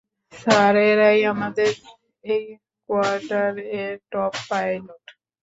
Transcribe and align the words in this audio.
Sir, 0.33 0.75
এরাই 0.89 1.19
আমাদের 1.33 1.71
এই 2.25 2.43
কোয়ার্টার 2.89 3.51
এর 3.81 3.93
টপ 4.11 4.33
পাইলট। 4.49 5.05